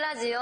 [0.00, 0.40] ラジオ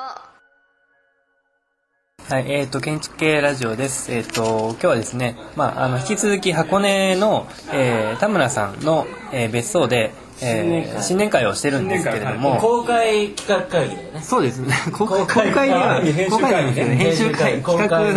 [2.33, 4.13] はい、えっ、と、建築系ラジオです。
[4.15, 14.21] えっ、と、今日はですね、まあ、あの、引き続き箱根の、えー田村さんの、えー別荘で、えー新年会をしてるんですけれども、公開企画会議だよね。
[14.23, 14.75] そうですね。
[14.93, 16.97] 公開ではあ編集会公開なんですよね。
[16.97, 18.17] 編集会、企画うん、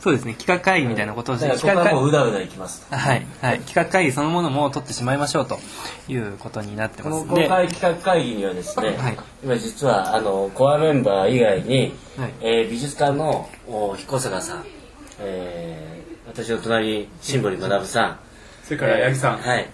[0.00, 0.34] そうですね。
[0.34, 2.86] 企画会議みたいなことをして、企画会からもううだうだいきます。
[2.90, 3.60] はい、はい。
[3.60, 5.58] 企画会議そのものも取ってしまいましょうと
[6.08, 9.16] いうことになってますんで、公開企画会議にはですね、はい。
[9.44, 12.32] 今実はあのコアメンバー以外に、はい。
[12.40, 14.64] えー美術館のお彦坂さん、
[15.20, 18.18] えー私の隣に新堀学さん
[18.64, 19.68] それから八木さん、はい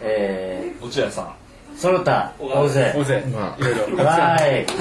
[0.00, 1.28] え落合さん、ー、
[1.76, 2.92] その他大勢。
[2.96, 4.04] 大勢、いろいろ。
[4.04, 4.66] はーい。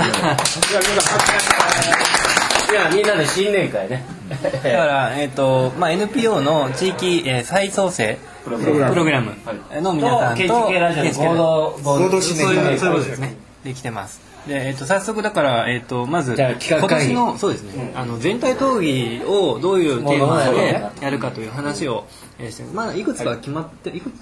[2.70, 4.04] いやみんなで新年会ね。
[4.30, 9.34] だから、えっ、と、まあ、NPO の地域、えー再創生プログラム。
[9.82, 13.36] の皆さんと、建築系ラジオの合同合同そういうそういうことですね。
[13.64, 14.22] できてます。
[14.48, 22.06] で、えっ、と、早速だから、えっ、と、まず、今年の、そうですね、あの、全体討議をどういうテーマでやるかという話を、
[22.40, 24.14] えーして、まあ、いくつか決まって、いくつ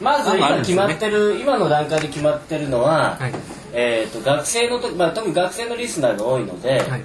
[0.00, 3.32] まず今決まってる今の段階で決まってるのは、はい。
[3.72, 7.02] えー、と学生の時、まあ、特に学生のリスナーが多いので、はい。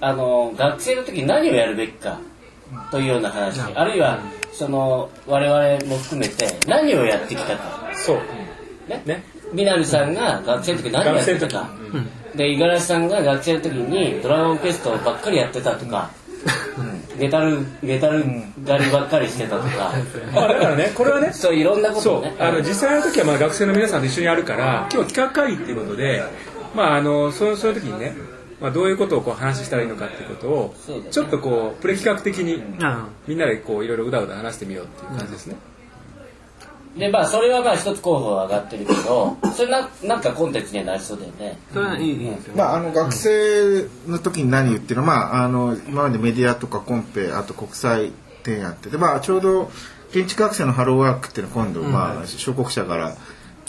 [0.00, 2.20] あの学生の時に何をやるべきか
[2.90, 4.20] というような話、あるいは
[4.52, 8.16] その我々も含めて何をやってきたか、そう。
[8.88, 9.02] ね。
[9.04, 9.24] ね。
[9.52, 11.70] 南さんが学生の時何やってたか、
[12.34, 16.10] で五十嵐さんが学生の時にドラゴンクエストばっかりやってたとか、
[17.18, 18.24] ゲタルゲタル
[18.66, 19.92] 狩りばっかりしてたとか、
[20.34, 26.22] あだからね、これはね、 そういろんなことね、あの実際の時はまあ学生の皆さんと一緒にやるから、今日企画会議っていうことで、
[26.74, 28.14] まああのそのそういう時にね、
[28.60, 30.74] まあどういうことをこう話したらいいのかっていうことを
[31.10, 35.56] ちょっとこうプレ企画的にあみんなでこういろいろうだうだ話してみようっていう感じですね。
[36.96, 41.58] でまあそれはまあ一つ候補は上がってるけど それななんかコンテンツにはなりそうだよね。
[41.72, 42.54] それはいいいいですよ。
[42.56, 49.70] まあ、あの学生の時に何言ってるのは、まあ、あの今までメディアとかコンペあと国際展やってて、まあ、ちょうど
[50.12, 53.14] 建築学生のハローワークっていうのは今度、まあ、小国社から、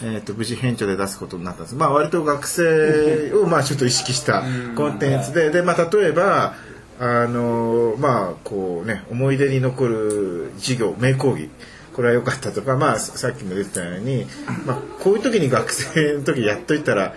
[0.02, 4.44] えー、と無事返聴で出すことになったんです、まあ、割と学生 をまあちょっと意識した
[4.76, 6.56] コンテンツでで、まあ、例えば
[7.00, 11.50] あのまあこうね思い出に残る授業名講義
[11.94, 14.26] これは良かったとか、まあ、さっきも出てたように、
[14.66, 17.14] まあ、こういう時に学生の時やっといたら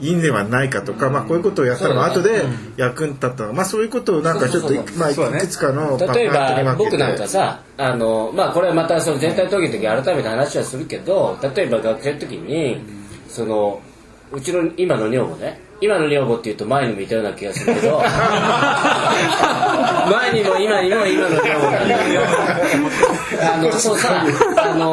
[0.00, 2.42] いいんではないかとか、まあ、こういうことをやったら後で
[2.76, 3.52] 役に立ったの。
[3.52, 4.92] まあ、そういうことをなんかちょっといく
[5.46, 12.78] つかのパタ例えば僕なんかさあのまあこれはまたその全体討議の時改めて話はするけど例えば学生の時に
[13.28, 13.80] その
[14.32, 18.00] うちの今の女房ね今の女房っていうと前にもいたような気がするけど。
[20.04, 22.20] 前にも今にも今の女房なんだけど
[23.42, 24.24] あのそうさ
[24.56, 24.92] あの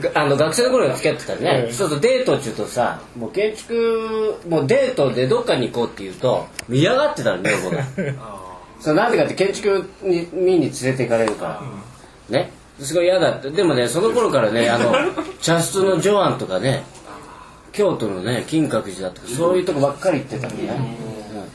[0.00, 7.82] があの学生の頃に付き合ってたらね、そうそうデートっていうとさもう建築もうデートでどっかに行こうっていうと嫌がってたの女房が。
[8.80, 11.60] そうなんでかって建築に見に連れて行かれるか
[12.30, 12.50] ら、ね。
[12.80, 13.50] すごい嫌だって。
[13.50, 14.94] でもねその頃からねあの
[15.42, 16.82] 茶室のジョアンとかね
[17.72, 20.70] 京都のね金閣寺だとかそういうとこばっかり行ってたのね、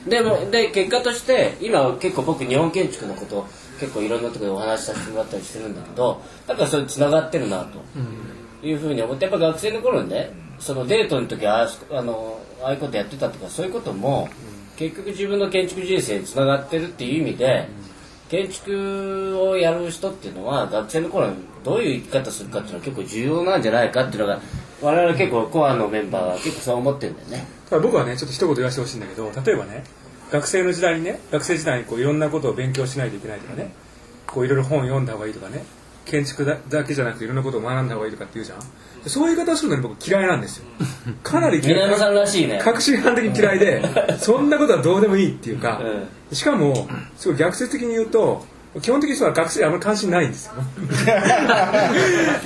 [0.06, 0.10] うん。
[0.10, 3.46] でもで結果として今は結構僕日本建築のこと
[3.80, 7.80] 結構いろんなところでお話しさせてもらったりしてるんだけどだからそれつながってるなと。
[8.64, 14.30] いうふうに思ってやっぱ学生の頃にねそのデートの時ああのああいうことやってたとかそういうことも
[14.78, 17.68] 結局自分の建築人生につながってるっていう意味で
[18.30, 24.42] 建築をやる人っていうのは学生の頃にどういう生き方するかっていうのは結構重要なんじゃないかっていうのが
[24.82, 27.48] 我々結構コアのメンバーは結構そう思ってるんだよね。
[27.70, 29.84] ただ僕はねちょっと一言言わせてほしいんだけど例えばね
[30.32, 33.74] 学生の時代にね学生時代にこういろんなことを勉強しないといけないとかね
[34.28, 35.64] こういろいろ本読んだ方がいいとかね
[36.06, 38.60] 建築だだけじゃなくていろんなことを学んだ方がいいとかって言うじゃん
[39.10, 40.66] そういう言い方をするのに僕嫌いなんですよ
[41.24, 42.60] かなり嫌い南さんらしいね。
[42.62, 43.82] 確信犯的に嫌いで
[44.20, 45.82] そんなことはどうでもいいっていうか、
[46.32, 46.88] しかも
[47.18, 48.46] すごい逆説的に言うと
[48.82, 50.54] 基本的には学生にあんまり関心ないんですよ。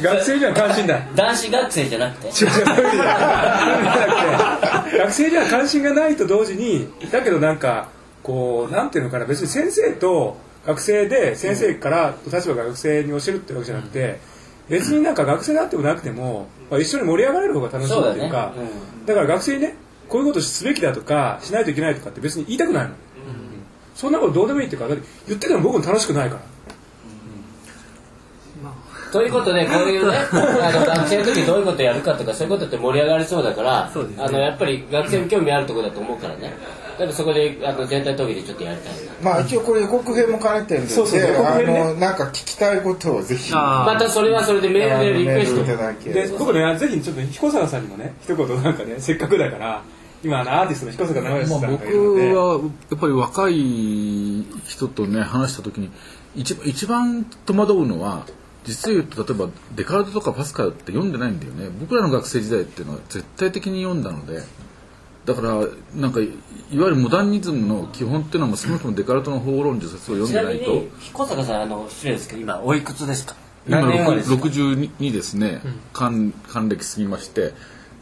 [0.04, 1.08] 学生には関心ない。
[1.16, 2.32] 男子学生じゃなくて。
[4.98, 7.90] 学生には関心がないと同時にだけどなんか
[8.22, 10.38] こうなんていうのかな別に先生と
[10.68, 14.20] 学生で先生から立場が学生に教えるってわけじゃなくて
[14.70, 18.70] 別になんか学生であってもなくても、まあ、一緒に盛り上がれる方が楽しいっていうかだね。
[19.08, 19.76] だから学生にね
[20.08, 22.90] こういうことすべきだとかしないといけないとかって別に言いたくないの、
[24.00, 26.42] そんなことどうでもいいっていうかだって言ってても僕も楽しくないから。
[29.12, 33.92] ということでこういうね あの学生の時どういうことやるかとかそういうことって盛り上がりそうだからね。
[34.20, 36.54] あのやっぱり学生に興味あるところだと思うからね。
[36.94, 38.94] だからそこであの全体討議でちょっとやりたい。
[38.94, 43.52] なまあ一応これ予告編も兼ねてるんでそうそう予告あのなんか聞きたいことをぜひ。
[43.54, 46.10] あまたそれはそれでメールでリクエスト。
[46.10, 49.82] で僕ねぜひちょっと彦坂さんにもね一言なんかねせっかくだから
[50.24, 52.60] 今アーティストの彦坂直さん僕がいるので、は
[52.92, 53.54] やっぱり若い
[54.68, 55.90] 人とね話した時に
[56.36, 58.26] 一番一番戸惑うのは
[58.66, 61.70] 実を言うと例えばデカルトとかパスカルって読んでないんだよね。
[61.80, 64.42] 僕らの学生時代っていうのは絶対的に読んだので。
[65.26, 65.60] だから
[65.94, 66.32] なんかいわ
[66.72, 70.74] ゆるモダニズムの基本っていうのはもう少なくともデカルトの法論述説を読んちでないと。
[70.74, 73.36] なみに彦坂さんあの失礼ですけど今おいくつですか？
[73.68, 75.62] 今何年生まれですか？62ですね、
[75.94, 77.54] 還還暦過ぎまして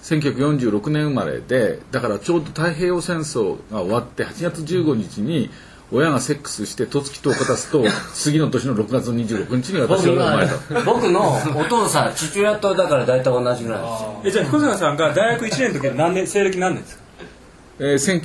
[0.04, 5.50] 1946年生まれでだからちょうど太平洋戦争が終わって8月15日に
[5.92, 7.84] 親がセックスして十月10日経つと
[8.14, 10.54] 次の年の6月26日に私僕は生まれた。
[10.70, 14.22] 今僕のお父さん父親とだから大体同じぐらいですよ。
[14.26, 17.04] えじゃあ彦坂さんが大学1年の時何年西暦何年ですか？
[17.80, 18.22] えー、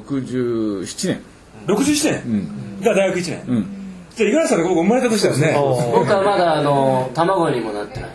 [0.00, 1.20] 1967年。
[1.66, 2.80] 67年。
[2.82, 3.66] が大学1年、うん
[4.16, 5.54] じゃあ五十嵐さんが僕生まれた年だよね。
[5.92, 8.10] 僕はまだあの卵にもなってない。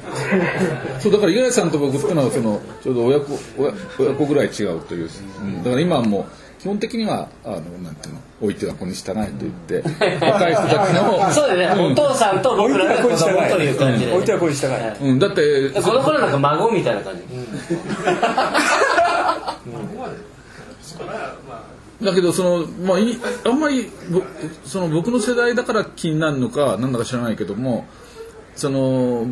[0.99, 5.09] そうだから五十嵐さんと僕っていうのはそのちょうど親子親親子ぐらい違うという、
[5.43, 6.25] うん、だから今はもう
[6.59, 9.83] 基本的にはあのなんていうの置いては子に従いと言って
[10.25, 11.31] 若い人たちの。
[11.31, 17.21] そうだよね、お父さんと僕らが子供という感じで、置いてはこいに従いうん、だってでこの頃なんか孫みたいな感じ、
[22.03, 24.23] だけどその、まあ、いあんまりぼ
[24.65, 27.85] その僕の世代だから気になるのかなんだか知らないけども
[28.55, 29.27] その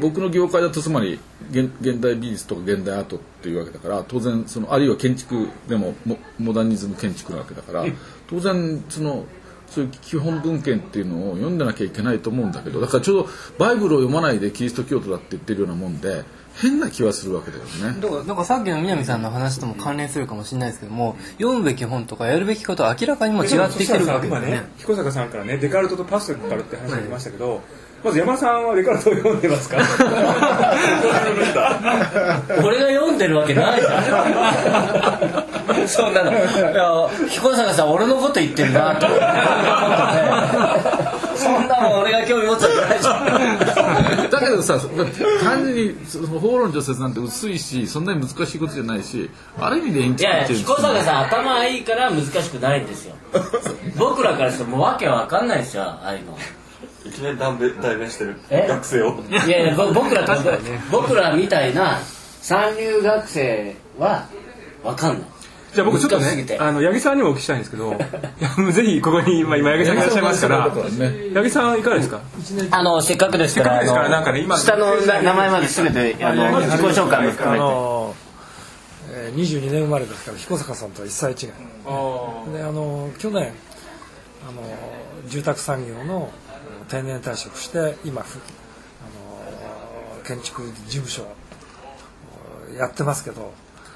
[0.00, 1.18] 僕の業界だとつまり
[1.50, 7.84] 現現代美術とか現代アートっていうわけだから当然そのあるいは建築でもモモダニズム建築なわけだから
[8.26, 9.26] 当然その
[9.68, 13.28] そういう基本文献っていうのを読んでなきゃいけないと思うんだけどだからちょうど
[13.58, 16.24] バイブルを読まないでキリスト教徒だって言ってるようなもんで
[16.60, 18.00] 変な気はするわけだよね。
[18.00, 24.46] だからだからさっきの南さんの話とも関連するかもしれないですけども読むべき本とかやるべきことは明らかにも違ってきてるわけですね。
[24.48, 24.64] 今ね。
[24.78, 27.60] 彦坂さんからねデカルトとパスカルって話が出ましたけど、
[28.04, 29.78] まず山田さんはデカルトを読んでますか？
[32.62, 34.00] 俺が読んでるわけないじゃ
[35.82, 35.88] ん。
[35.88, 36.30] そんなの。
[36.32, 39.24] いや彦坂さん俺のこと言ってるなと思って。
[41.36, 43.58] そんなもん俺が興味持つわけないじゃん。
[43.58, 43.74] だ
[44.54, 44.80] けどさ
[45.42, 53.14] 単純にその法論除説なんて薄いしそんなに難しいことじゃないしある意味で延いやいや長っていう彦坂さん頭いいから難しくないんですよ。
[53.98, 56.38] 僕らからするともうわけわかんないですよああいうの。
[57.04, 57.38] いきなり
[57.82, 58.66] 代弁してるえ？
[58.68, 59.22] 学生を。
[59.28, 60.32] いやいやぼ僕らと
[60.90, 61.98] 僕らみたいな
[62.40, 64.26] 三流学生は
[64.82, 65.28] わかんない
[65.74, 67.96] じゃあ僕ちょっとねあの八木さんにもお聞きしたいんですけどい
[68.40, 70.70] やぜひここに今今八木さんがいらっしゃいますから。
[70.70, 72.20] 八木さんいかがですか？
[72.70, 77.60] あのせっかくですからせっかくですからなんかね今下のな名前まで全てあの自己紹介も含あめて。
[77.60, 78.14] の、
[79.12, 81.52] えー、22年生まれですから彦坂さんとは一切違い。
[82.52, 83.52] であの去年
[84.48, 84.62] あの
[85.28, 86.30] 住宅産業の
[86.88, 91.34] 定年退職して今ふあの建築事務所を
[92.78, 93.52] やってますけど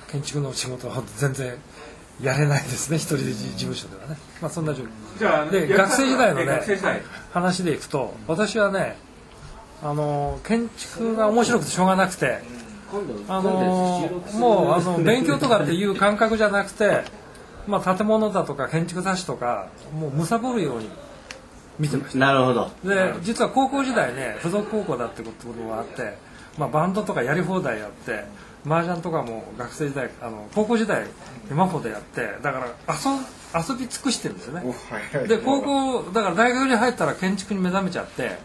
[0.08, 1.54] 建築の仕事は全然
[2.22, 4.16] やれないですね一人で事務所ではね。
[4.40, 4.88] まあそんな状況。
[5.18, 6.60] じゃあで学生時代のね
[7.32, 8.96] 話でいくと私はね
[9.82, 12.40] あの建築が面白くてしょうがなくて
[13.28, 17.02] あのもうあの勉強とかっていう感覚じゃなくて、
[17.68, 20.88] まあ、建物だとか建築雑誌とかもう貪るように
[21.78, 22.18] 見てました。
[22.18, 22.70] なるほど。
[22.82, 26.16] で実は高校時代ね付属高校だってことがあって、
[26.56, 28.24] まあ、バンドとかやり放題やって
[28.66, 31.06] 麻雀とかも学生時代あの高校時代
[31.48, 34.74] 山ほどやってだから遊遊び尽くしてるんですよね。
[35.26, 38.38] で高校だから大学に入ったら建築に目覚めちゃって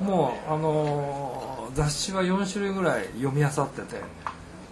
[0.00, 4.02] もうあのー雑誌は4種類ぐらい読み漁ってて。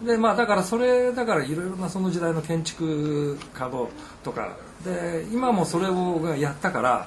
[0.05, 3.91] でまあだからそれだからいろいろなその時代の建築稼働
[4.23, 4.57] とか。
[4.85, 7.07] で今もそれをやったから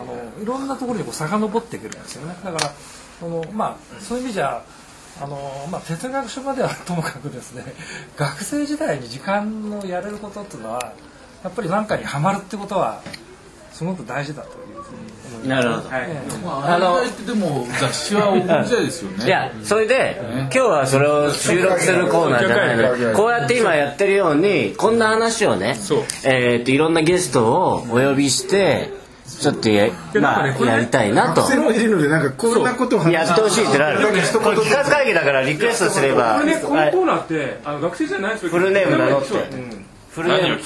[0.00, 2.34] あのいろんなところにこう遡ってくるんですよね。
[2.42, 2.72] だから
[3.20, 4.62] そのまあそういう意味じゃ
[5.20, 7.64] あの、まあ、哲学書まではともかくですね
[8.16, 10.92] 学生時代に時間のやれることっていうのは
[11.44, 13.00] やっぱり何かにはまるってことは
[13.72, 15.02] すごく大事だというふうに
[15.36, 15.62] 思います。
[15.62, 15.88] なるほど。
[15.88, 16.08] はい。
[16.74, 19.24] あのあれってでも雑誌は黄金時代ですよね。
[19.24, 25.74] いやそれで今日はそれを収録するコーナーじゃないのでこうやって今やってるようにこんな話をね
[26.24, 28.92] えーといろんなゲストをお呼びして
[29.42, 31.42] ちょっとや,、まあ、やりたいなと。
[31.42, 33.98] 学生もいるのでなんかこんなことを話やってほしいってなる。
[33.98, 36.38] これ企画会議だからリクエストすれば。
[36.40, 39.28] これねこのはいコーナーってあの学生時代ないですフルネーム名乗って。
[40.12, 40.60] フルネーム。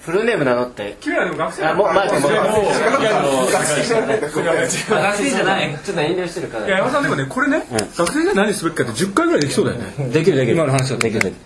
[0.00, 0.96] フルネーム名乗って。
[1.00, 2.30] 君らでも学生あもうマイクもう
[3.50, 3.82] 学生。
[3.82, 5.76] じゃない。
[5.84, 6.66] ちょっと遠慮してるから。
[6.66, 7.64] いや山田さんでもねこれね
[7.96, 10.10] 学生時代何すべきかって10回ぐらいできそうだよね。
[10.10, 10.54] できるできる。
[10.54, 11.02] 今の話だと。
[11.02, 11.36] できるできる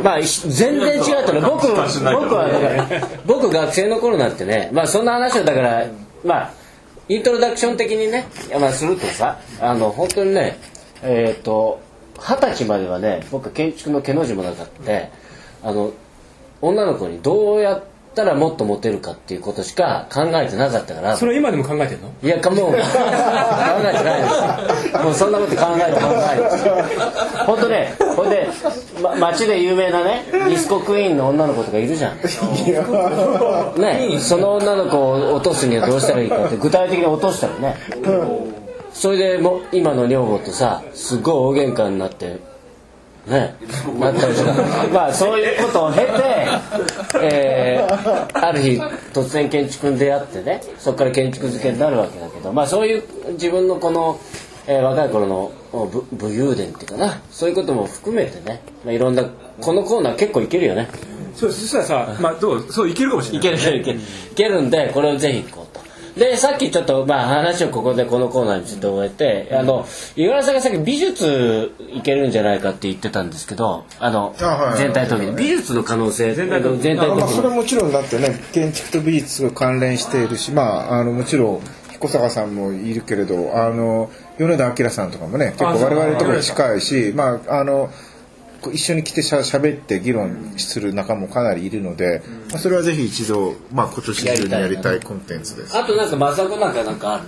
[0.00, 5.86] まあし全然違うとね僕僕はだから僕学生の頃なんてねまあそんな話をだから
[6.24, 6.54] まあ
[7.08, 8.26] イントロダクション的にね
[8.58, 10.58] まあするとさあの本当にね
[11.02, 11.80] えっ、と
[12.16, 15.10] 二十歳まではね僕建築の毛の字もなかって
[15.62, 15.92] あの
[16.60, 21.16] 女の子にどうやったらもっとモテるかっていうことしか考えてなかったから。
[21.16, 22.12] それ今でも考えてんの？
[22.22, 24.98] いやかもう 考えてないです。
[25.04, 26.64] もうそんなこと考えてもないです。
[27.46, 28.48] 本当ねほんで、
[29.02, 33.80] ま、街で有名なねディスコクイーンの女の子とかいるじゃん。
[33.80, 37.76] ねその女の子を落とすにはどうしたらいいかって具体的に落としたらね。
[38.92, 42.36] それでもう今の女房とさすごい大喧嘩になって
[43.26, 43.54] ね。
[44.92, 46.06] まあそういうことを経て、
[47.22, 48.80] えーある日
[49.12, 53.02] 突然建築に出会ってねそこから建築漬けになるわけだけどまあそういう
[53.32, 54.18] 自分のこの、
[54.66, 59.24] えー若い頃の武武勇伝っていうかなそういうことも含めてね、まあ、いろんな
[59.60, 60.88] このコーナー結構いけるよね。
[61.34, 62.66] そうそしたらさ、まあ、どう？
[62.70, 63.54] そういけるかもしれない。
[63.54, 63.98] いけるいけるいける。
[63.98, 65.61] いけるんでこれをぜひ行こうと。
[66.16, 74.34] でさっきちょっとまあ話をここでこのコーナーにちょっと終えて、あの五十嵐さんがさっき美術いけるんじゃないかって言ってたんですけどあの
[74.76, 75.34] 全体的に。
[75.34, 76.34] 美術の可能性。
[76.34, 81.60] 全体的全体まあ、それはもちろんだってね建築と美術が関連しているしまああのもちろん
[81.92, 87.90] 彦坂さんもいるけれどあの米田明さんとかもね結構我々のところに近いしまああの
[88.70, 95.76] 一緒に来てしゃ喋って議論する仲もかなりいるので、まあ、それはぜひ一度、まあ、今年中にやりたいコンテンツです。
[95.76, 97.24] あとなんか増田君なんかなんかある？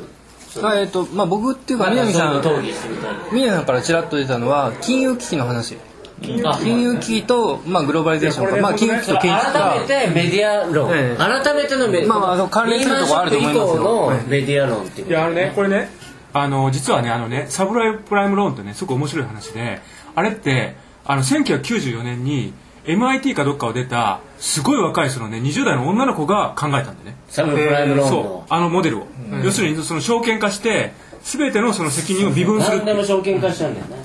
[0.62, 2.42] あえっとまあ僕っていうか南さん。
[2.42, 5.76] そういうの討議してみたいな南さんからちらっと出たのは金融危機の話。
[6.22, 7.22] 金融危機。
[7.24, 11.16] と、まあ、グローバリゼーションか、まあ、金融危機と建築改めがてメディア論、ええ。
[11.16, 12.08] 改めてのメディア。
[12.08, 14.12] まあまああの関連するとこあると思いますよ。
[14.28, 15.08] メディア論っていう。
[15.08, 15.88] いやあのねこれね
[16.32, 19.80] あの実はねあのねサブライプライムローンってねすごく面白い話で
[20.14, 22.52] あれってあの1994年に
[22.84, 27.16] MIT かどっかを出たすごい若いそのね20代の女の子が考えたんでね。
[27.28, 28.52] サブプライムローンそのう。
[28.52, 29.06] あのモデルを、
[29.42, 30.92] 要するにその証券化して
[31.22, 33.96] 全てのその責任を微分する何でも証券化しちゃうんだよね。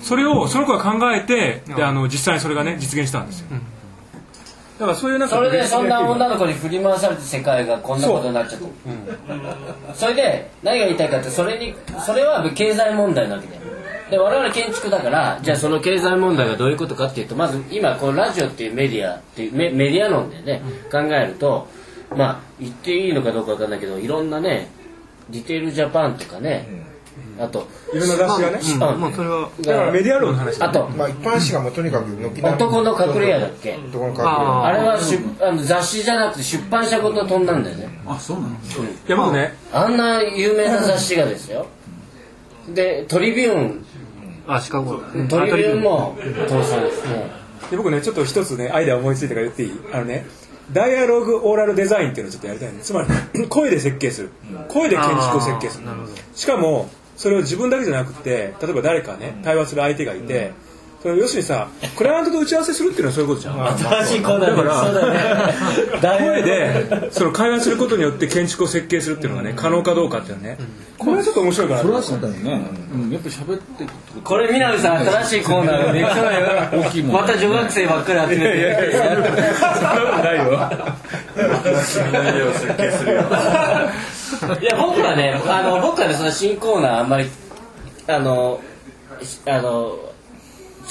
[0.00, 3.48] それをその子が考えてであの実際にそれがね実現したんですよ、
[4.78, 8.60] だからそういうなんかそれでそんな女の子に振り回されて世界がこんなことになっちゃっ
[9.88, 11.74] た、それで何が言いたいかってそれに
[12.06, 13.62] それは経済問題なわけだよ
[14.10, 21.68] で我々建築だからじゃあその経済問題がどういうことかっていうとまず今こうラジオっていうメディアっていうメメディア論でね、考えると
[22.16, 24.70] まあ言っていいのかどうかわかんないけどいろんなね
[25.30, 26.86] ディテールジャパンとかね、
[27.38, 28.58] あといろんな雑誌がね、
[28.94, 29.00] うん。
[29.00, 32.54] まあそれはだからメディア論の話あとまあ、一般紙がもうとにかく軒並み。
[32.54, 33.74] 男の隠れ家だっけ？
[33.74, 34.24] 男の隠れ家。
[34.24, 37.88] ああれは出あの雑誌じゃなくて出版社ごと飛んだんだよね。
[38.06, 38.54] あそうなの？
[38.54, 38.56] い
[39.06, 39.54] や僕ね。
[39.72, 41.66] あんな有名な雑誌がですよ。
[42.74, 43.86] でトリビューン
[44.48, 44.96] あシカゴ
[45.28, 46.16] トリビューンも
[46.48, 47.30] 倒産ですね
[47.70, 49.72] で僕ねちょっと一つねアイデア思いついたから言っていい？
[49.92, 50.26] あのね
[50.72, 53.02] ダイアログオーラルデザインっていうのをちょっとやりたいねつま
[53.34, 54.30] り 声で設計する。
[54.68, 55.86] 声で建築を設計する。
[56.34, 60.52] しかもそれを自分だけじゃなくて例えば誰かね対話する相手がいて
[61.02, 63.78] それ要するにさクライアントと打ち合わせするっていうのはそういうことじゃん。
[63.78, 66.18] 新しいコーナーだからそうだね。
[66.18, 70.58] 声でその会話することによって建築を設計するっていうのがね可能かどうかっていうのはね
[70.98, 72.60] これはちょっと面白いかなそれはそうだよね、
[72.92, 73.86] うん、やっぱり喋って
[74.24, 78.58] これ南さん新しいコーナーがめっちゃ大きいもんまた女学生ばっかり集めて。
[78.58, 80.58] いやいやそんなことないよ。
[82.12, 83.22] 内容を設計するよ
[84.60, 87.28] いや僕はねあの僕はねその新コーナーあんまり
[88.06, 88.60] あの
[89.22, 89.96] しあの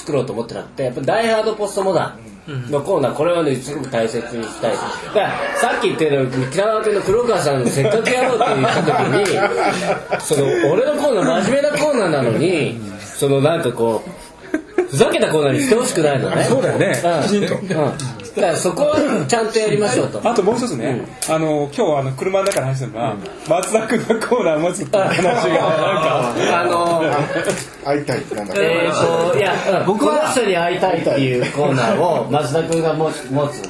[0.08, 2.16] 作ろうと思ってなくてやっぱダイハードポストモダ
[2.48, 8.98] ンのコーナーこれはねすごく大切にしたいだからさっき言ったように北川君の黒川さんのせっかくやろうって言った時
[9.28, 16.44] に その俺のコーナー真面目なコーナーなのにそのなんかこうふざけたコーナーにしてほしくないのね。
[16.44, 16.98] そうだよね。
[17.04, 17.22] うん。
[17.24, 17.54] きちんと。
[17.56, 20.20] うんだからそこはちゃんとやりましょうと。
[20.28, 23.16] あともう一つね、あの今日あの車の中で話してるのは、
[23.48, 26.34] 松田君がコーナー持つっていう話がなんか。
[26.60, 27.02] あの
[27.84, 33.62] 会いたいってなんだえーといや僕はこの人に会いたいっていうコーナーを松田君が持つ持つ。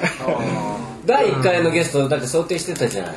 [1.06, 3.16] 第1回のゲストだって想定してたじゃない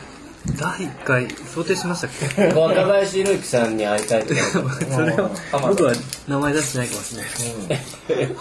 [0.57, 2.45] 第1回想定しましたっけ？
[2.59, 4.41] 若林宏之さんに会いたいとか。
[4.91, 5.29] それを
[5.69, 5.93] 僕は
[6.27, 8.31] 名前出してないかもしれない。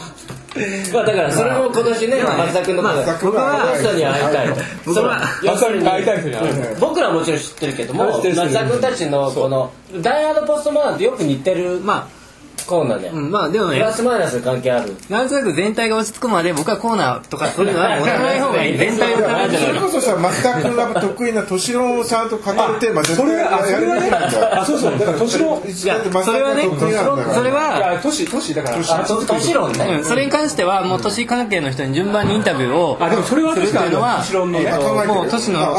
[0.95, 4.49] まあだからそれも今年ね松田君のコーナー僕は人に会いたい。
[4.49, 4.55] と
[4.87, 6.77] 僕は要するに会いたい人に会いたい。
[6.81, 11.81] 僕らはもちろん知ってるけども松田君たちのこのダイヤードポストマナーってよく似てる。
[11.85, 12.09] ま
[12.67, 13.79] コーナーであ、うん、まあでもね。
[13.79, 14.95] プラスマイナス関係ある。
[15.09, 18.79] なんとなく全体が落ち着くまで僕はコーナーとかそういうのは持たない方がいい。
[18.79, 24.93] 全体を考えてそれこそさ増田君が得意な敏郎さんと語るテーマ絶それ対があそれはねあそうそう。
[24.99, 25.39] だからいやそ
[26.33, 26.87] れはねそ
[27.43, 28.79] れはいや年年だから。
[28.79, 29.85] あと年論ね。
[29.99, 35.15] うん、それに関してはもう都市関係の人に順番にインタビューをあでもそれはするっていうのは年論のねえっと考えてる。
[35.15, 35.75] もう都市の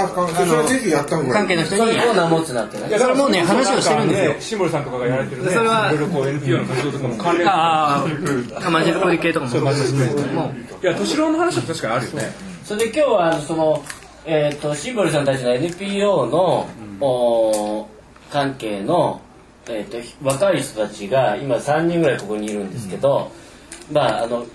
[1.31, 1.81] 関係の人に。
[2.01, 2.97] コーナー持つなんてね。
[2.97, 4.35] それもうね話をしてるんですよ。
[4.39, 5.51] シンボルさんとかがやられてるね。
[5.51, 5.91] それは
[7.17, 8.05] 関連あ
[8.65, 12.51] あマジルコリ系とかもそうかもしれないですけどもいや敏郎の話は確かにあるよね。
[12.63, 13.83] それで今日はその、
[14.25, 17.85] えー、とシンボルさんたちの NPO の、おー
[18.31, 19.21] 関係の、
[19.67, 23.31] えー、と若い人たちが今3人ぐらいここにいるんですけど、
[23.91, 24.45] まああの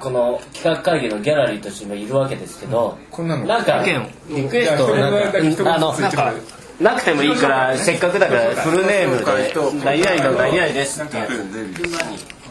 [0.00, 3.44] この企画会議のギャラリーとして今いるわけですけど、こんなの。
[3.44, 3.84] なんか
[4.28, 6.32] リクエストをなんかうんあのなんか
[6.80, 9.24] なくてもいいからせっかくだからフルネームで
[9.84, 12.42] 「何々の何々です」ってやつ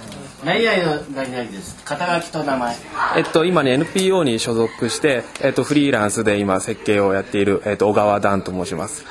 [0.43, 1.77] 何々の何々です。
[1.85, 2.75] 肩書きと名前。
[3.15, 9.05] えっと、今ね NPO に所属して、えっと、フリーランスで今設計をやっている、えっと、小川段と申します、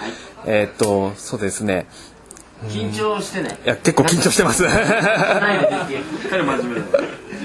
[0.46, 1.86] えっとそうですね。
[2.68, 3.68] 緊張してねい。
[3.68, 4.64] や結構緊張してます。
[4.64, 6.04] ないでっていう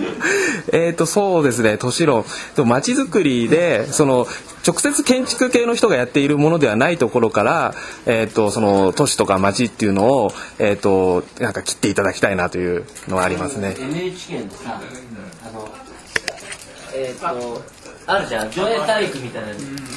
[0.73, 1.77] えっとそうですね。
[1.77, 2.25] 都市論。
[2.65, 4.27] まちづくりでその
[4.67, 7.75] 直接建築系の人がやっているものではないところから、
[8.05, 13.75] えっとその都市とか町っていうのを、えっとなんか切っていただきたいなというのはありますね。
[13.79, 14.81] NHK のさ
[15.47, 15.69] あの
[16.93, 17.61] えっ、と
[18.07, 18.51] あるじゃん。
[18.51, 19.47] 上映体育みたいな。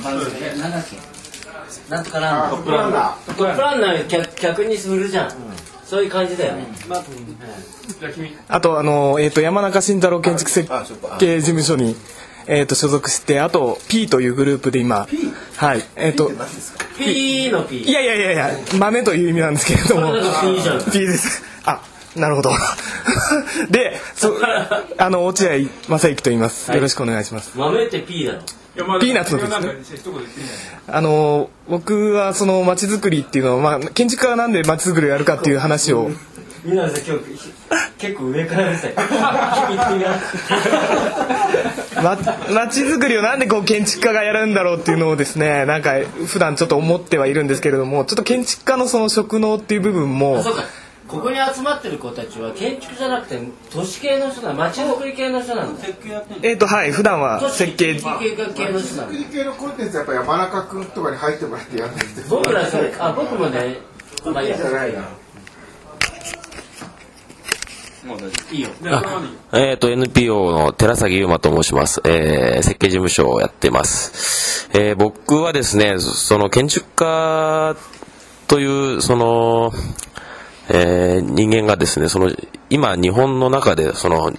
[0.03, 1.19] 番組でなんだっけ？
[1.91, 3.13] なんとかなんトップランナー。
[3.27, 5.33] トップランナー客客にするじゃん、
[5.89, 6.67] そういう感じだよね、
[8.49, 10.71] あとあの、えー、と山中慎太郎建築設
[11.19, 11.97] 計事務所に、
[12.47, 15.07] えー、と所属してあと P というグループで今
[15.57, 15.83] はい。
[15.97, 16.31] えっ、と
[16.99, 20.13] P の P いやいやいやいや豆という意味なんですけれども。
[20.43, 20.85] P じゃん。
[20.85, 21.43] P です。
[21.65, 21.83] あ
[22.17, 22.51] なるほど。
[23.71, 24.37] でそ
[24.99, 26.71] あの落合正幸と言います。
[26.71, 28.41] よろしくお願いします、豆って P だろ
[29.01, 30.45] ピーナッツのですね。
[30.87, 36.11] あの僕はその街づくりっていうのは、まあ、建築家がなんで街づくりをやるかっていう話を。
[36.65, 37.53] みんなでさ今日
[37.99, 40.19] 結構上からうるさい君が
[42.03, 42.17] ま
[42.53, 50.65] 街づくりをなんでこう建築家がやるんだろうっていうのをですねなんか普段ちょっと思ってはいるんですけれどもちょっと建築家のその職能っていう部分もそうか
[51.09, 55.83] ここに集まってる子たちは建築じゃなくて都市系の人なの街づくり系の人なんだ。
[56.43, 58.37] えっ、とはい普段は設計設計。
[58.55, 63.79] 系の人なんだ系のコンテンツはやっぱ山中君とかに入ってもらってやってきて僕らそれあ僕もね。
[64.27, 64.57] まあいいや。
[64.59, 65.01] じゃないな。
[68.53, 68.69] いいよ。
[69.53, 72.01] えっ、と、NPO の寺崎優馬と申します。
[72.05, 74.69] えー設計事務所をやってます。
[74.73, 77.77] えー僕はですね、そその建築家
[78.47, 79.73] という、その、
[80.69, 82.31] えー人間がですね、その、
[82.71, 84.33] 今日本の中で、その、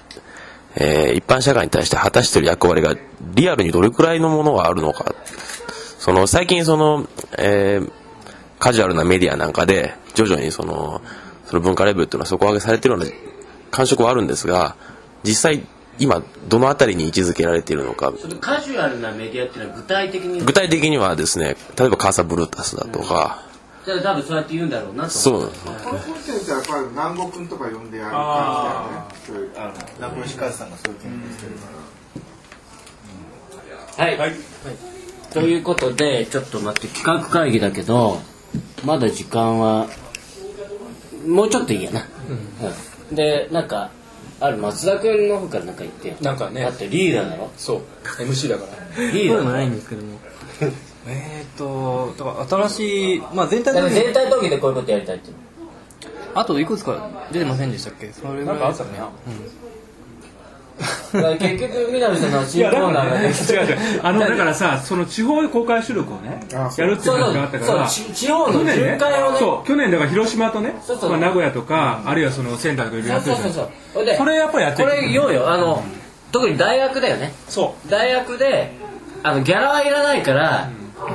[0.76, 2.96] えー一般社会に対して果たしている役割が
[3.34, 5.14] リアルにどれくらいのものがあるのか。
[6.00, 7.92] その、最近その、えー
[8.60, 11.02] カジュアルなメディアなんかで、徐々にその、
[11.46, 13.12] その文化レベルっていうのは底上げされているような
[13.72, 14.76] 感触はあるんですが、
[15.24, 15.66] 実際、
[15.98, 18.12] 今、どのあたりに位置づけられているのか。
[18.20, 20.42] そのカジュアルなメディアっていうのは具体的に？
[20.42, 23.42] 具体的にはですね、例えばカーサブルータスだとか、
[23.90, 25.72] じゃあ多分そうやって言うんだろうなとそうなんですね。
[25.84, 29.34] このコンテンツはやっぱり南国君とか呼んでやる感じだよね。
[29.34, 31.68] そういうあの名越和さんがそういう研究してるか
[33.98, 34.06] ら。
[34.06, 34.34] はい、
[35.32, 38.22] ということでちょっと待って企画会議だけど
[38.86, 39.88] まだ時間は
[41.26, 42.06] もうちょっといいやな、
[43.10, 43.16] うん。
[43.16, 43.90] でなんか
[44.40, 46.16] ある松田君の方からなんか言ってよ。
[46.22, 46.62] なんかね。
[46.62, 47.50] だってリーダーだろ。
[47.58, 47.82] そう。
[48.20, 48.66] MC だか
[48.98, 49.06] ら。
[49.12, 50.18] リーダーもないんですけども
[51.08, 55.34] えっとだから新しいまあ全体だから的に全体討議でこういうことやりたいってい
[56.36, 58.12] あといくつか出てませんでしたっけ？
[58.12, 58.70] それぐらい。
[58.70, 59.00] ですかね。
[61.12, 63.30] だから結局南さんのい新コーナーがね。
[63.30, 64.02] ね 違う違う。
[64.04, 66.40] あのだからさその地方公開収録をね
[66.78, 67.88] やるっていう話があったから。
[67.88, 69.40] 地地方の巡回をね。
[69.40, 69.68] そう。
[69.68, 71.10] 去年だから広島とねそうそう。
[71.10, 73.62] まあ名古屋とかあるいはその仙台とかいろいろやってるそうそうんそ
[74.02, 74.16] う。
[74.18, 74.90] それやっぱりやってる。
[74.90, 75.50] これようよ。
[75.50, 75.84] あの
[76.32, 77.34] 特に大学だよね。
[77.50, 78.72] そ大学で
[79.24, 80.70] あのギャラはいらないから、いや僕ら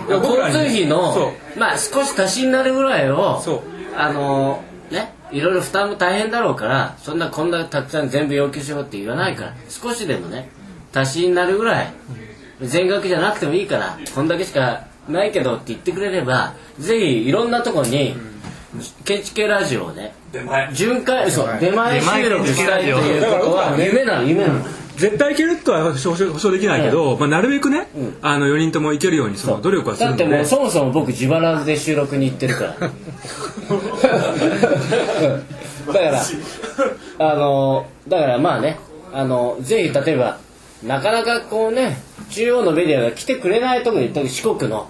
[0.09, 3.43] 交に通費のそまあ少し足しになるぐらいを
[3.97, 10.49] あのねいろいろ負担も大変だろうからそんなこんなたくさん全部要求しろって言わないから少しでもね
[10.95, 11.93] 足しになるぐらい
[12.63, 18.15] 全額じゃなくてもいいからこんだけしかないけどって言ってくれればぜひいろんなとこに
[19.05, 20.15] 建築系ラジオをね
[20.73, 24.61] 巡回そう出前収録したいということは夢なの夢なの
[24.97, 27.89] 絶対いけるとは保証保証できないけど、まあ、なるべくね、
[28.23, 32.75] あの4人ともいけるようにその努力はするだってんで、ね、もうそもそも僕自腹で収録に行ってるから。
[35.87, 36.23] だから
[37.19, 38.79] あのだからまあね
[39.13, 40.39] あのぜひ例えば
[40.83, 41.99] なかなかこうね
[42.31, 44.89] 中央のメディアが来てくれないところに四国の、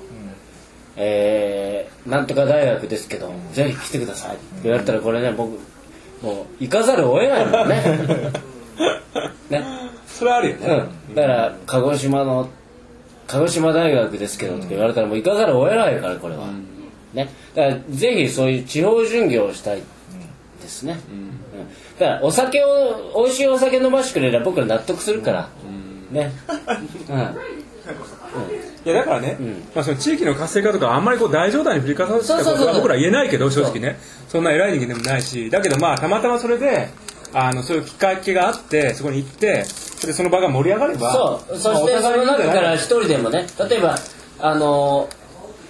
[0.96, 4.36] えーなんとか大学ですけどぜひ来てください。
[4.36, 5.58] って言われたらこれね僕
[6.22, 8.32] もう行かざるを得ないもんね。
[9.48, 9.83] ね
[10.24, 10.66] それはあるよね、
[11.10, 12.48] うん、だから鹿児島の
[13.26, 16.46] 鹿児島大学ですけどって言われたらもう行かざるを得ないからこれは、
[17.12, 17.28] ね。
[17.54, 19.82] だからぜひそういう地方巡業をしたい
[20.62, 21.30] ですね、うん。
[21.98, 25.50] だからお酒を美味しいお酒飲ましてくれれば僕ら納得するから、
[26.10, 26.32] ね、
[27.10, 29.37] うん、いやだからね、
[29.74, 33.98] まあ、その地域の活性化とかあんまりこう大冗談に振りかざしたことは僕ら言えないけど正直ね。
[34.28, 35.50] そんな偉い人間でもないし。
[35.50, 36.88] だけどまあたまたまそれで
[37.34, 43.96] あのそういうきっかけがあってそこに行ってそれでその場が盛り上がればそうそしてその中から一人でもね例えば
[44.38, 45.08] あの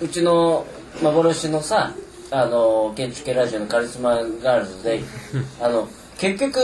[0.03, 0.67] うちの
[1.03, 1.95] 幻のさ
[2.31, 5.01] あの建築系ラジオのカリスマガールズで
[5.61, 6.59] あの結局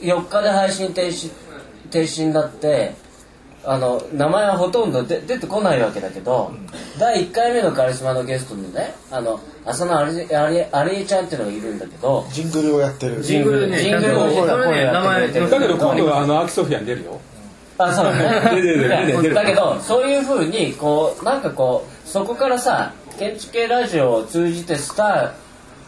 [0.00, 1.30] 4日で配信停止
[1.90, 2.94] 停止になって
[3.66, 6.52] あの名前はほとんどで出てこないわけだけど
[6.98, 13.22] 第1回目のカリスマのゲストにねあの浅野ありありありえちゃんっていうのがいるんだけどジングルをやってる。
[13.22, 17.20] ジングルねジングルを名前だけど今度はあのアーキソフィアに出るよ。
[17.78, 18.50] あそうだね。
[18.54, 19.34] 出てる出てる出てる。
[19.34, 25.32] だけどそういうふうにこうなんかこうそこからさ建築系ラジオを通じてスタ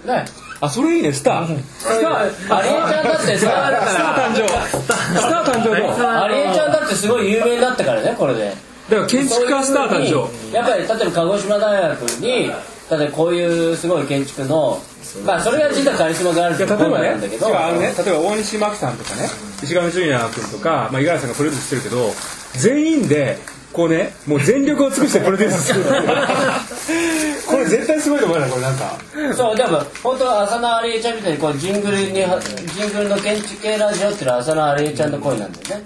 [0.04, 0.24] ーね
[0.60, 1.12] あそれいいね。
[1.12, 1.58] スター。
[1.78, 2.56] スター。
[2.56, 3.38] ありえちゃんだってさ。
[3.38, 4.48] スター誕生。
[4.48, 6.24] スター誕生だ。
[6.24, 8.54] ありえちゃんだってすごい有名になったからねこれで。
[8.88, 10.56] だから建築家スター誕生。
[10.56, 12.50] やっぱり例えば鹿児島大学に例え
[12.90, 14.80] ばこういうすごい建築の
[15.24, 17.48] まあそれが実はカリスマがあるっていや例えばねなんだけど。
[17.48, 19.28] 違うあのね例えば大西真紀さんとかね
[19.62, 22.12] 石上純也君とか、まあ、五十嵐さんがプロデュースしてるけど
[22.54, 23.38] 全員で
[23.76, 25.84] こうねもう全力を尽くしてプロデュースする。
[27.46, 28.96] これ絶対すごいと思うよこれなんか。
[29.36, 35.84] そうでも本当は浅野ありえちゃんみたいにこうジングルにジングルの建築系ラジオっていうのは浅野ありえちゃんの声なんだよね。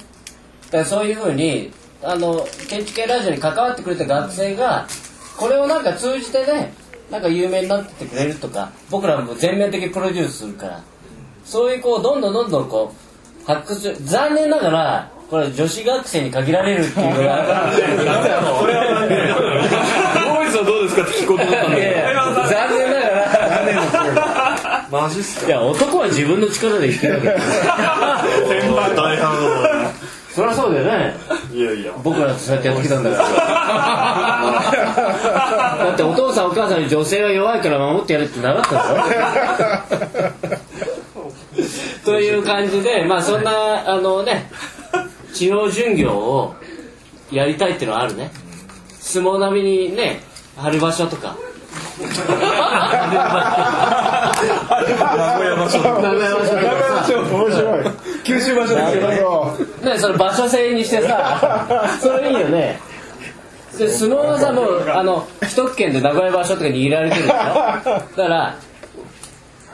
[0.71, 1.73] だからそういうふうに
[2.05, 4.87] あの建築系ラジオに関わってくれた学生が
[5.37, 6.73] これをなんか通じてね
[7.11, 10.81] なんか有名になってってくれるとか僕らも全面的にプロデュースするから。
[11.45, 17.71] そういうこうどんどんどんどんこう発掘残念ながらこれ女子学生に限られるっていうのが
[18.59, 19.07] これは
[20.27, 29.93] ボーイズはどうですかって聞こうと思ったんだいやいや残念ながらマジっすかいや男は自分の力で生きてるわけだよ先輩大反
[30.35, 31.15] そりゃそうだよね
[31.53, 33.29] いやいや僕らってそうやってやってきたんだから
[35.85, 40.33] だってお父さんお母さんに女性は弱いから守ってやれって習ったんだろ
[42.05, 44.51] という感じでまあそんなあのね
[45.33, 46.55] 地方巡業を
[47.31, 48.31] やりたいっていうのはあるね。
[48.99, 50.21] 相撲並みにね
[50.57, 51.37] 春場所とか。
[52.01, 52.07] 名
[55.37, 56.45] 古屋場所名古屋場
[57.07, 57.85] 所面白い。
[58.25, 61.67] 九州場所ですよね、それ場所制にしてさ
[62.01, 62.79] それいいよね。
[63.77, 67.35] で相撲はさもうあの一区県で名古屋場所とかに入れられてるでしょ。
[67.35, 67.43] だ
[68.17, 68.57] から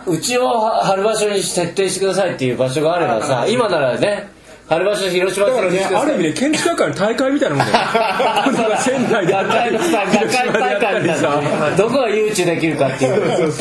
[0.06, 0.48] うちを
[0.82, 4.30] 春場所に設定してくださいっていう場所があればさ今ならね
[4.68, 8.76] 春場所広島だからねある意味で建築学会の大会みたいなもんだよ。
[8.82, 9.32] 仙台で。
[9.32, 13.52] や学ったり会のさ学会大会みたいなねどこが誘致できるかっていう。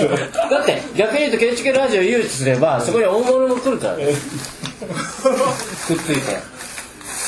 [0.49, 4.05] だって逆に言うと建築ラジオ誘致すればそこに大物も来るからね。
[4.05, 4.13] くっ
[5.97, 6.55] ついて。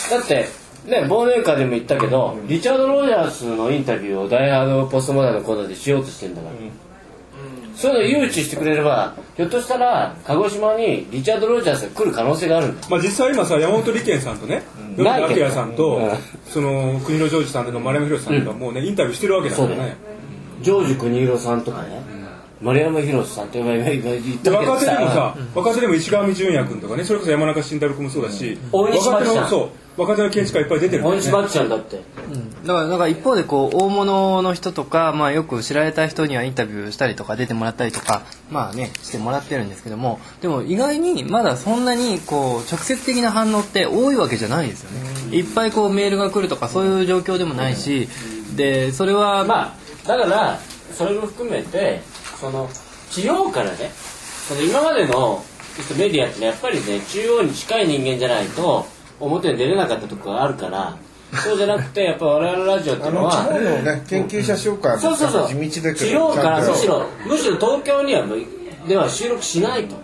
[0.09, 0.49] だって
[0.85, 6.55] ね忘年会でも言ったけどリチャード・ロジャースのインタビューをダイハードポストモダンのコーナーでしようとしてんだから、
[7.77, 14.63] そういうの誘致してくれればひょっとしたら鹿児島にリチャード・ロジャースが来る可能性があるまあ実際今さ山本理研さんとね
[14.97, 16.11] 米明さんとうん。
[16.47, 19.95] その国のジョージさんとか丸山宏さんとかもうねインタビューしてるわけだからね。
[20.61, 22.01] ジョージ国広さんとかね、
[22.61, 31.09] 丸山宏さんって言ったけでど若手でもさ若手でも石上純也君とかねそれこそ山中慎太郎君もそうだし大西若手真紀さんのそう若手の建築家いっぱい出てるね。
[31.09, 31.97] 大西ちゃんだって。
[32.65, 40.19] だからだから一方でこう大物の人とか、まあ、よく知られた人にはインタビューしたりとか出てもらったりとかまあねしてもらってるんですけども。
[40.41, 45.35] でも意外にまだそんなにこう直接的な反応って多いわけじゃないですよね。
[45.35, 48.07] いっぱいこうメールが来るとかそういう状況でもないし。
[48.55, 50.59] でそれはまあだから
[50.93, 52.01] それも含めて
[52.39, 52.69] その
[53.11, 53.91] 地方からね
[54.47, 55.43] その今までの
[55.97, 58.87] メディアってねやっぱりね中央に近い人間じゃないと
[59.19, 60.97] 表に出れなかったところがあるから
[61.43, 65.47] そうじゃなくてやっぱ我々のラジオっていうのあの地は方のね研究者紹介もそうそうそう。
[65.47, 68.25] 地道だけど地方からむしろむしろ東京には
[68.87, 69.95] では収録しないと。
[69.95, 69.97] い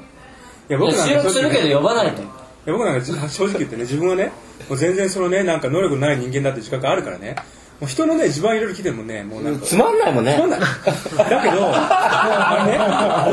[0.70, 2.22] や僕なんか収録するけど呼ばないと。
[2.22, 2.26] い
[2.66, 4.32] や僕なんか正直言ってね自分はね
[4.68, 7.36] もう全然そのねなんか能力ない人間だって自覚あるからね
[7.80, 10.36] もう人のね自慢いろいろ聞いてもねもうなんかつまんないもんね。
[10.36, 10.60] つまんない。
[10.60, 12.78] だけどもうあのね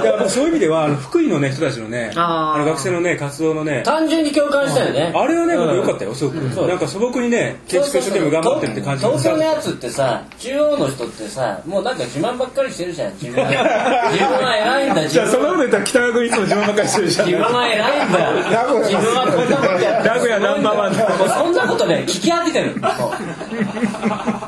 [0.04, 5.12] だからそういう意味ではあの福井のね人たちのねあの学生のね活動のね単純に共感したよね。
[5.14, 5.66] あれはね、うん。
[5.66, 6.34] 僕良かったよ、すごく。
[6.34, 17.26] なんか素朴にね、建築一生懸命頑張ってるって感じ東京のやつってさ中央の人ってさもうなんか自慢ばっかりしてるじゃん自分 自分は偉いんだ自じゃあ、そん分はなこと言ったら北川君いつも自分ばっかりしてるじゃん。
[17.26, 18.20] 自分は偉いんだ。
[18.24, 22.74] よ自分はこんなことやって名古屋ナンバーワンそんなことね聞き飽きてる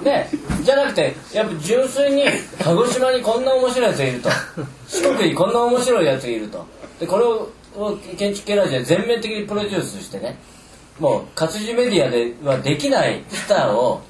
[0.03, 0.31] ね
[0.63, 2.25] じゃなくてやっぱ純粋に
[2.63, 4.29] 鹿児島にこんな面白いやつがいると。
[4.89, 6.67] 四国にこんな面白いやつがいると。
[7.01, 10.39] でこれをを建築系ラジオで全面的にプロデュースしてね。
[11.01, 14.03] もう活字メディアではできないスターを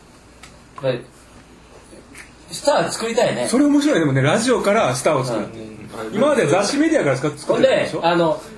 [2.50, 3.46] スター作りたいね。
[3.46, 3.94] それ面白い。
[3.94, 5.46] ねでもねラジオからスターを作る、
[6.12, 8.05] 今まで雑誌メディアから作ほんでってたでしょ？
[8.05, 8.51] あのざ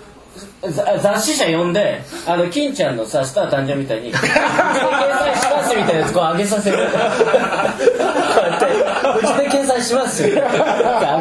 [0.70, 4.34] 雑誌社呼んであの金ちゃんのさスター誕生みたいに「うちで掲
[5.18, 6.78] 載します」みたいなやつこう上げさせる。
[6.78, 8.66] こうやって
[9.20, 10.40] 「うちで掲載します」って上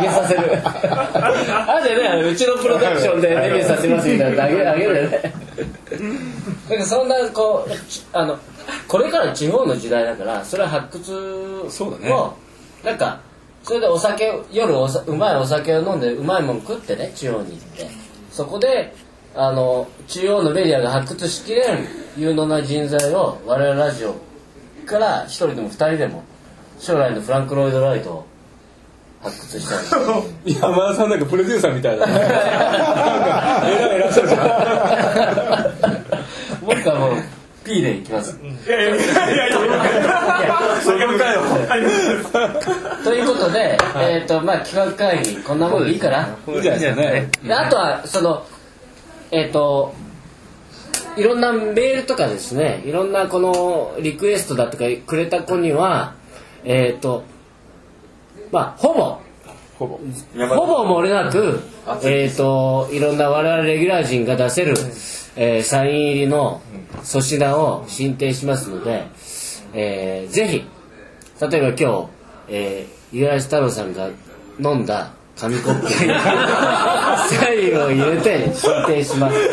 [0.01, 0.62] げさせる。
[0.65, 5.34] あでねうちのプロダクションでデビューさせますみたいなの上げ上げるよね。
[6.69, 8.38] なんかそんなこうちあの
[8.88, 12.15] これから地方の時代だからそれは発掘をそうだね。
[12.84, 13.19] なんか
[13.63, 18.03] それでお酒を夜おさうまいお酒を飲んでうまいもん食ってね地方に行って。
[18.32, 18.95] そこで
[19.36, 24.15] あの中央のメディアが発掘しきれん有能な人材を我々ラジオ
[24.86, 26.24] から一人でも二人でも
[26.80, 28.28] 将来のフランク・ロイド・ライトを
[29.24, 29.98] 発掘した
[30.46, 35.74] い 山田さんなんかプロデューサーみたいななんか偉い偉そうじゃん
[36.65, 37.13] 僕はもう
[37.63, 38.38] P でいきます
[43.04, 46.28] ということで、えっ、とまあ企画会議こんなもんでいいかな。
[46.54, 48.46] いいじゃないですかねであとはその
[49.34, 49.93] えっ、と
[51.17, 56.15] いろんなメールとかですねいろんなこのリクエストだとかくれた子には
[56.63, 57.24] えっ、と
[58.52, 59.19] まあほぼ
[59.78, 60.00] ほぼ。
[60.56, 61.60] ほぼ漏れなく、
[62.04, 64.76] えっ、と、いろんな我々レギュラー陣が出せる、
[65.36, 66.62] えーサイン入りの
[67.04, 69.04] 粗品を進呈しますので、
[69.74, 70.63] えーぜひ、
[71.41, 72.08] 例えば今日、
[72.50, 74.10] えー、五十嵐太郎さんが
[74.60, 79.38] 飲んだ紙コップにサインを入れて進呈します。
[79.38, 79.50] で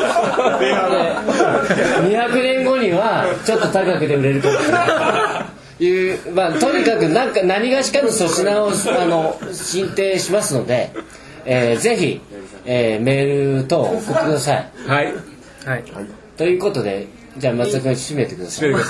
[2.17, 5.47] 200年後にはちょっと高くで売れるかもしれな
[5.81, 5.85] い。
[5.85, 10.91] いうまあ、とにかくなんか何がしかの粗品をあの進呈しますので、
[11.47, 12.21] えーぜひ、
[12.67, 14.71] えーメール等送ってください。
[14.87, 15.15] はい
[15.65, 15.85] はい
[16.37, 17.07] ということで
[17.39, 18.69] じゃあ松田君締めてください。
[18.73, 18.81] だ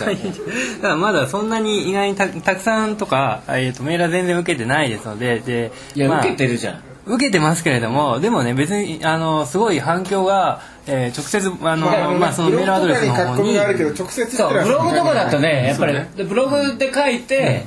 [0.83, 6.83] からまだそんなに意外にたたくさんとか、えー、とメールは全然受けてないですのででいや、まあ受けてるじゃん。
[7.07, 13.37] 受けてますけれどもでもね別にあのすごい反響が、えー直接あの、まあ、そのメールアドレスの方に。
[13.37, 16.11] 書き込みがあるけど直接そうブログとかだとねやっぱり、ね。
[16.17, 17.67] でブログで書いて、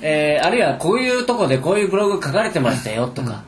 [0.00, 3.42] えーあるいはこういうとこでこういうブログ書かれてましたよとか、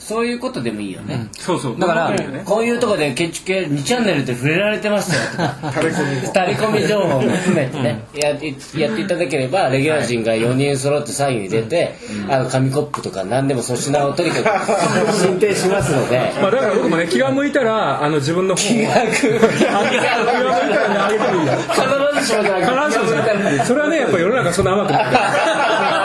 [0.00, 1.28] そういうことでもいいよね。
[1.38, 1.78] そうそう。
[1.78, 5.50] だから、こういうとこで建築系2チャンネルで触れられてましたよ。
[5.52, 11.94] とかタレコミ情報も含めてね、やってやっていただければレギュラー陣が4人揃ってサイン入れて、
[12.28, 16.32] あの紙コップとか何でも粗品をとにかく 進呈しますので。
[16.40, 18.80] まあだから僕もね気が向いたらあの自分の本を。
[18.80, 21.52] 気が向いたらねあげてもいいよ。
[21.68, 25.04] 必ずしもじゃなくてそれはねやっぱ世の中そんな甘くない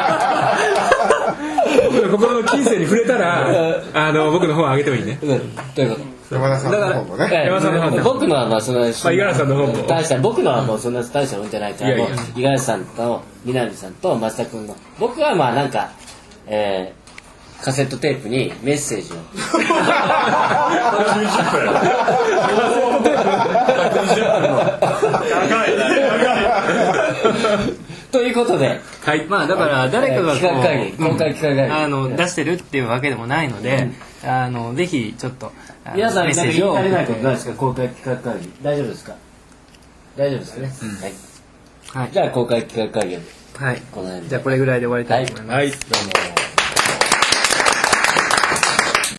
[2.11, 5.19] 心の金銭に触れたらあの僕の本をあげてもいいね。
[5.21, 5.39] うん。
[5.75, 5.95] というこ
[6.29, 6.35] と？
[6.35, 7.29] 山田さんの方もね。
[7.31, 9.73] ええ山田さんの方も僕のはまあそんなまあ五十嵐さんの方も。
[9.87, 14.75] 大した僕のはもうそんな大したもんじゃないから五十嵐さんと南さんと増田君の。
[14.99, 15.91] 僕はまあなんか
[16.47, 17.05] えー
[17.63, 19.15] カセットテープにメッセージを
[28.15, 28.79] ということで。
[29.03, 29.25] はい。
[29.25, 30.97] まあだから誰かが企画会議。
[30.97, 31.73] 公開企画会議。
[31.73, 33.89] あの出してるっていうわけでもないので、
[34.23, 35.51] あのぜひちょっと
[35.93, 37.53] 皆さん足りないことないですか？
[37.55, 38.49] 公開企画会議。
[38.61, 39.15] 大丈夫ですか？
[40.15, 40.67] 大丈夫ですね、
[41.91, 42.03] はい。
[42.03, 42.11] はい。
[42.13, 43.19] じゃあ公開企画会議を
[43.57, 43.81] はい。
[43.91, 44.29] この辺で。
[44.29, 45.69] じゃあこれぐらいで終わりたいと思います、はい。
[45.71, 46.54] どうも